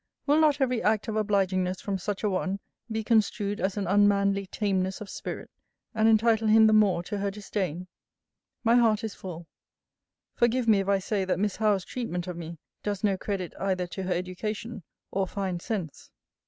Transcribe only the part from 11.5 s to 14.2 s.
Howe's treatment of me does no credit either to her